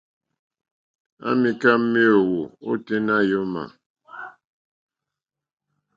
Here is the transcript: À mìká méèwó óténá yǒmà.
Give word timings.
À 1.27 1.29
mìká 1.41 1.71
méèwó 1.91 2.39
óténá 2.69 3.15
yǒmà. 3.29 3.63